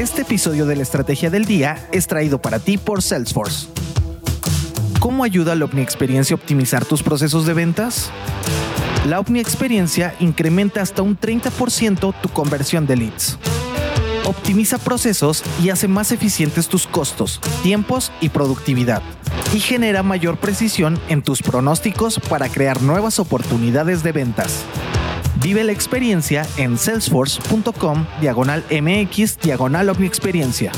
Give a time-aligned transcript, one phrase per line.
[0.00, 3.66] Este episodio de la Estrategia del Día es traído para ti por Salesforce.
[4.98, 8.10] ¿Cómo ayuda la Omni Experiencia a optimizar tus procesos de ventas?
[9.06, 13.36] La Omni Experiencia incrementa hasta un 30% tu conversión de leads.
[14.24, 19.02] Optimiza procesos y hace más eficientes tus costos, tiempos y productividad.
[19.52, 24.64] Y genera mayor precisión en tus pronósticos para crear nuevas oportunidades de ventas.
[25.42, 30.70] Vive la experiencia en salesforce.com diagonal mx diagonal omniexperiencia.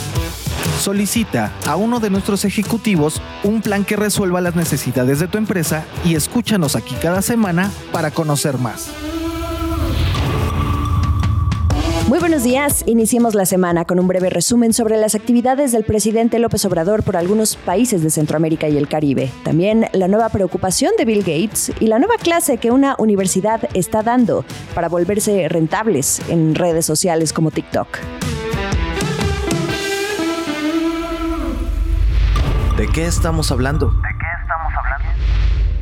[0.80, 5.84] Solicita a uno de nuestros ejecutivos un plan que resuelva las necesidades de tu empresa
[6.04, 8.90] y escúchanos aquí cada semana para conocer más.
[12.12, 12.84] Muy buenos días.
[12.86, 17.16] Iniciemos la semana con un breve resumen sobre las actividades del presidente López Obrador por
[17.16, 19.30] algunos países de Centroamérica y el Caribe.
[19.44, 24.02] También la nueva preocupación de Bill Gates y la nueva clase que una universidad está
[24.02, 24.44] dando
[24.74, 27.88] para volverse rentables en redes sociales como TikTok.
[32.76, 33.90] ¿De qué estamos hablando?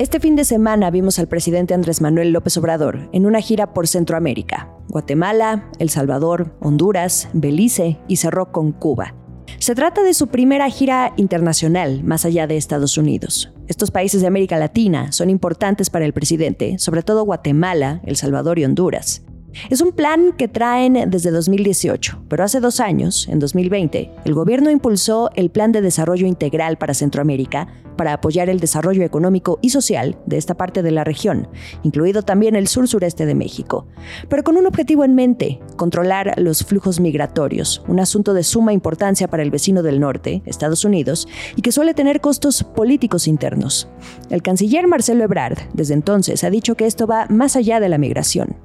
[0.01, 3.87] Este fin de semana vimos al presidente Andrés Manuel López Obrador en una gira por
[3.87, 9.15] Centroamérica, Guatemala, El Salvador, Honduras, Belice y cerró con Cuba.
[9.57, 13.53] Se trata de su primera gira internacional más allá de Estados Unidos.
[13.67, 18.59] Estos países de América Latina son importantes para el presidente, sobre todo Guatemala, El Salvador
[18.59, 19.23] y Honduras.
[19.69, 24.69] Es un plan que traen desde 2018, pero hace dos años, en 2020, el gobierno
[24.69, 30.17] impulsó el Plan de Desarrollo Integral para Centroamérica para apoyar el desarrollo económico y social
[30.25, 31.47] de esta parte de la región,
[31.83, 33.85] incluido también el sur-sureste de México,
[34.29, 39.27] pero con un objetivo en mente, controlar los flujos migratorios, un asunto de suma importancia
[39.27, 43.87] para el vecino del norte, Estados Unidos, y que suele tener costos políticos internos.
[44.29, 47.97] El canciller Marcelo Ebrard, desde entonces, ha dicho que esto va más allá de la
[47.97, 48.55] migración.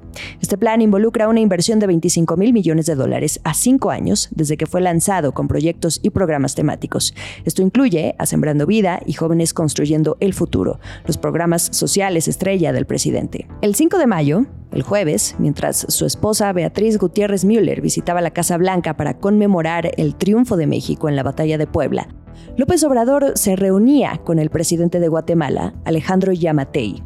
[0.41, 4.57] Este plan involucra una inversión de 25 mil millones de dólares a cinco años desde
[4.57, 7.13] que fue lanzado con proyectos y programas temáticos.
[7.45, 12.85] Esto incluye a Sembrando Vida y Jóvenes Construyendo el Futuro, los programas sociales estrella del
[12.85, 13.47] presidente.
[13.61, 18.57] El 5 de mayo, el jueves, mientras su esposa Beatriz Gutiérrez Müller visitaba la Casa
[18.57, 22.07] Blanca para conmemorar el triunfo de México en la batalla de Puebla,
[22.55, 27.03] López Obrador se reunía con el presidente de Guatemala, Alejandro Yamatei,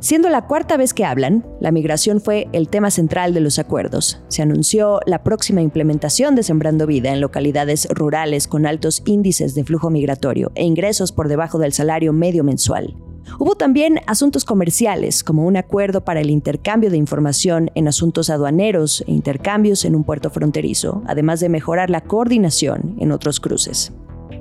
[0.00, 4.22] Siendo la cuarta vez que hablan, la migración fue el tema central de los acuerdos.
[4.28, 9.62] Se anunció la próxima implementación de Sembrando Vida en localidades rurales con altos índices de
[9.62, 12.96] flujo migratorio e ingresos por debajo del salario medio mensual.
[13.38, 19.04] Hubo también asuntos comerciales, como un acuerdo para el intercambio de información en asuntos aduaneros
[19.06, 23.92] e intercambios en un puerto fronterizo, además de mejorar la coordinación en otros cruces.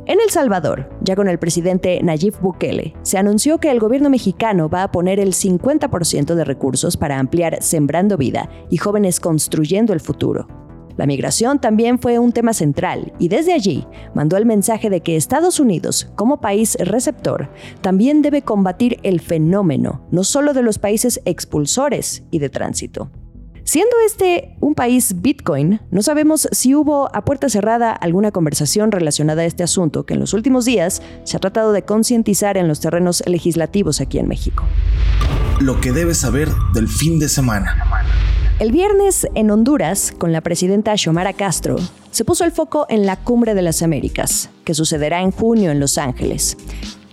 [0.10, 4.68] En El Salvador, ya con el presidente Nayib Bukele, se anunció que el gobierno mexicano
[4.68, 10.00] va a poner el 50% de recursos para ampliar Sembrando Vida y Jóvenes Construyendo el
[10.00, 10.48] Futuro.
[10.98, 15.16] La migración también fue un tema central y desde allí mandó el mensaje de que
[15.16, 21.22] Estados Unidos, como país receptor, también debe combatir el fenómeno, no solo de los países
[21.26, 23.12] expulsores y de tránsito.
[23.70, 29.44] Siendo este un país Bitcoin, no sabemos si hubo a puerta cerrada alguna conversación relacionada
[29.44, 32.80] a este asunto que en los últimos días se ha tratado de concientizar en los
[32.80, 34.64] terrenos legislativos aquí en México.
[35.60, 37.78] Lo que debes saber del fin de semana.
[38.58, 41.76] El viernes en Honduras, con la presidenta Xiomara Castro,
[42.10, 45.80] se puso el foco en la Cumbre de las Américas, que sucederá en junio en
[45.80, 46.58] Los Ángeles.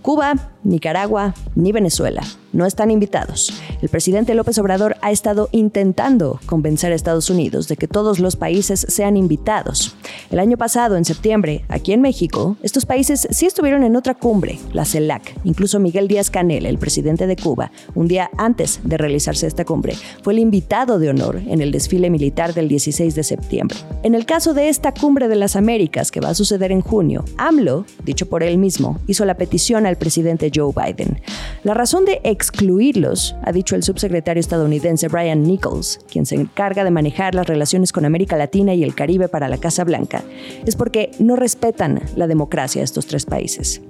[0.00, 2.22] Cuba, Nicaragua ni Venezuela
[2.56, 3.52] no están invitados.
[3.82, 8.34] El presidente López Obrador ha estado intentando convencer a Estados Unidos de que todos los
[8.34, 9.94] países sean invitados.
[10.30, 14.58] El año pasado, en septiembre, aquí en México, estos países sí estuvieron en otra cumbre,
[14.72, 15.38] la CELAC.
[15.44, 19.94] Incluso Miguel Díaz Canel, el presidente de Cuba, un día antes de realizarse esta cumbre,
[20.22, 23.76] fue el invitado de honor en el desfile militar del 16 de septiembre.
[24.02, 27.24] En el caso de esta cumbre de las Américas, que va a suceder en junio,
[27.36, 31.20] AMLO, dicho por él mismo, hizo la petición al presidente Joe Biden.
[31.64, 36.90] La razón de excluirlos, ha dicho el subsecretario estadounidense Brian Nichols, quien se encarga de
[36.90, 40.22] manejar las relaciones con América Latina y el Caribe para la Casa Blanca,
[40.64, 43.82] es porque no respetan la democracia de estos tres países.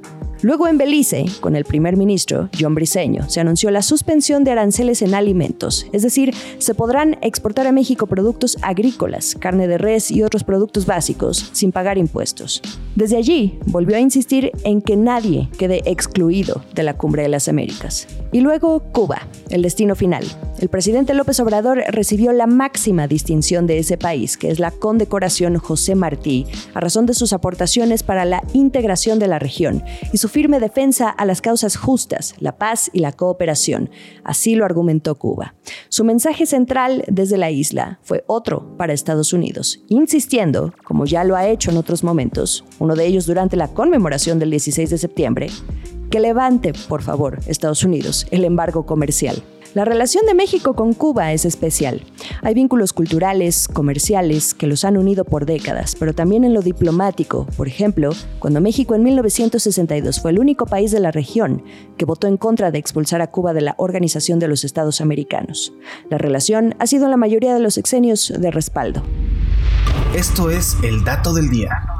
[0.46, 5.02] Luego en Belice, con el primer ministro, John Briceño, se anunció la suspensión de aranceles
[5.02, 10.22] en alimentos, es decir, se podrán exportar a México productos agrícolas, carne de res y
[10.22, 12.62] otros productos básicos sin pagar impuestos.
[12.94, 17.48] Desde allí, volvió a insistir en que nadie quede excluido de la Cumbre de las
[17.48, 18.06] Américas.
[18.30, 20.24] Y luego Cuba, el destino final.
[20.60, 25.58] El presidente López Obrador recibió la máxima distinción de ese país, que es la condecoración
[25.58, 29.82] José Martí, a razón de sus aportaciones para la integración de la región
[30.12, 33.88] y su firme defensa a las causas justas, la paz y la cooperación.
[34.22, 35.54] Así lo argumentó Cuba.
[35.88, 41.36] Su mensaje central desde la isla fue otro para Estados Unidos, insistiendo, como ya lo
[41.36, 45.46] ha hecho en otros momentos, uno de ellos durante la conmemoración del 16 de septiembre,
[46.10, 49.42] que levante, por favor, Estados Unidos, el embargo comercial.
[49.76, 52.02] La relación de México con Cuba es especial.
[52.40, 57.46] Hay vínculos culturales, comerciales, que los han unido por décadas, pero también en lo diplomático.
[57.58, 58.08] Por ejemplo,
[58.38, 61.62] cuando México en 1962 fue el único país de la región
[61.98, 65.74] que votó en contra de expulsar a Cuba de la Organización de los Estados Americanos.
[66.08, 69.02] La relación ha sido en la mayoría de los exenios de respaldo.
[70.14, 71.95] Esto es el dato del día.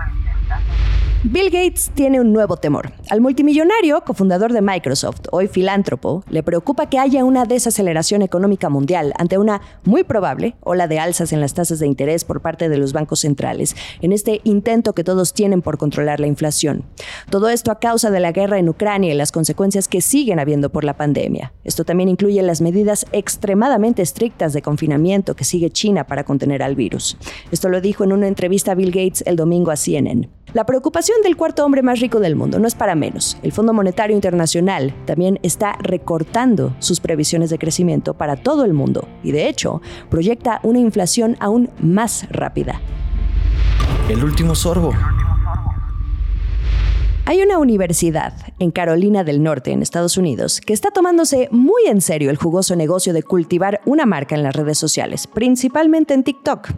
[1.29, 2.93] Bill Gates tiene un nuevo temor.
[3.11, 9.13] Al multimillonario, cofundador de Microsoft, hoy filántropo, le preocupa que haya una desaceleración económica mundial
[9.19, 12.79] ante una muy probable ola de alzas en las tasas de interés por parte de
[12.79, 16.85] los bancos centrales, en este intento que todos tienen por controlar la inflación.
[17.29, 20.71] Todo esto a causa de la guerra en Ucrania y las consecuencias que siguen habiendo
[20.71, 21.53] por la pandemia.
[21.65, 26.77] Esto también incluye las medidas extremadamente estrictas de confinamiento que sigue China para contener al
[26.77, 27.17] virus.
[27.51, 30.29] Esto lo dijo en una entrevista a Bill Gates el domingo a CNN.
[30.57, 33.39] La preocupación del cuarto hombre más rico del mundo no es para menos.
[33.43, 39.09] El Fondo Monetario Internacional también está recortando sus previsiones de crecimiento para todo el mundo
[39.23, 42.81] y de hecho proyecta una inflación aún más rápida.
[44.09, 44.93] El último sorbo.
[47.29, 52.01] Hay una universidad en Carolina del Norte, en Estados Unidos, que está tomándose muy en
[52.01, 56.69] serio el jugoso negocio de cultivar una marca en las redes sociales, principalmente en TikTok.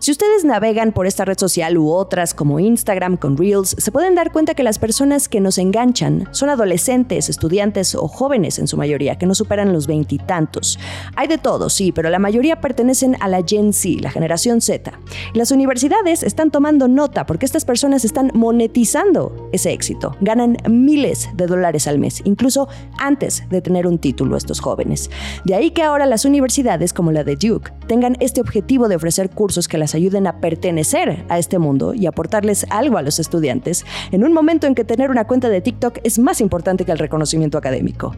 [0.00, 4.16] Si ustedes navegan por esta red social u otras como Instagram con Reels, se pueden
[4.16, 8.76] dar cuenta que las personas que nos enganchan son adolescentes, estudiantes o jóvenes en su
[8.76, 10.76] mayoría, que no superan los veintitantos.
[11.14, 14.90] Hay de todo, sí, pero la mayoría pertenecen a la Gen Z, la generación Z.
[15.34, 19.83] las universidades están tomando nota porque estas personas están monetizando ese éxito
[20.20, 25.10] Ganan miles de dólares al mes, incluso antes de tener un título estos jóvenes.
[25.44, 29.30] De ahí que ahora las universidades como la de Duke tengan este objetivo de ofrecer
[29.30, 33.84] cursos que las ayuden a pertenecer a este mundo y aportarles algo a los estudiantes
[34.10, 36.98] en un momento en que tener una cuenta de TikTok es más importante que el
[36.98, 38.14] reconocimiento académico.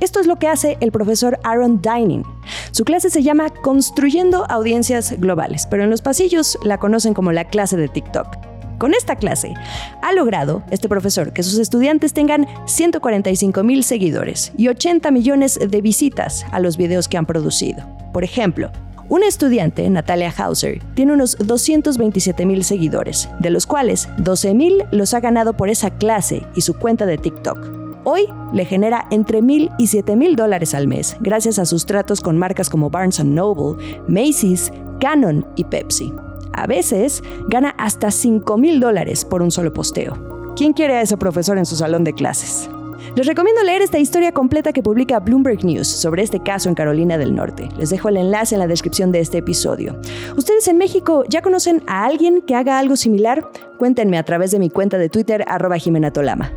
[0.00, 2.24] Esto es lo que hace el profesor Aaron Dining.
[2.72, 7.44] Su clase se llama Construyendo Audiencias Globales, pero en los pasillos la conocen como la
[7.44, 8.53] clase de TikTok.
[8.78, 9.54] Con esta clase,
[10.02, 15.80] ha logrado este profesor que sus estudiantes tengan 145 mil seguidores y 80 millones de
[15.80, 17.86] visitas a los videos que han producido.
[18.12, 18.70] Por ejemplo,
[19.08, 25.14] una estudiante, Natalia Hauser, tiene unos 227 mil seguidores, de los cuales 12 mil los
[25.14, 27.84] ha ganado por esa clase y su cuenta de TikTok.
[28.04, 32.20] Hoy le genera entre mil y 7 mil dólares al mes, gracias a sus tratos
[32.20, 36.12] con marcas como Barnes Noble, Macy's, Canon y Pepsi.
[36.56, 40.54] A veces gana hasta 5 mil dólares por un solo posteo.
[40.56, 42.70] ¿Quién quiere a ese profesor en su salón de clases?
[43.16, 47.18] Les recomiendo leer esta historia completa que publica Bloomberg News sobre este caso en Carolina
[47.18, 47.68] del Norte.
[47.76, 50.00] Les dejo el enlace en la descripción de este episodio.
[50.36, 53.48] ¿Ustedes en México ya conocen a alguien que haga algo similar?
[53.78, 56.52] Cuéntenme a través de mi cuenta de Twitter arroba Jimena Tolama.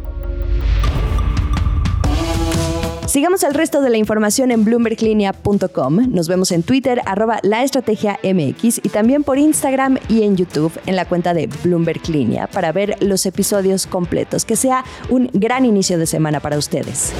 [3.17, 6.13] Sigamos el resto de la información en bloomberglinea.com.
[6.13, 10.71] Nos vemos en Twitter, arroba la estrategia MX y también por Instagram y en YouTube
[10.85, 14.45] en la cuenta de Bloomberg Linea para ver los episodios completos.
[14.45, 17.11] Que sea un gran inicio de semana para ustedes.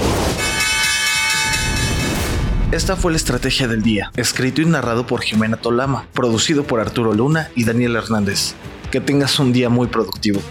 [2.72, 7.12] Esta fue la estrategia del día, escrito y narrado por Jimena Tolama, producido por Arturo
[7.16, 8.54] Luna y Daniel Hernández.
[8.92, 10.42] Que tengas un día muy productivo.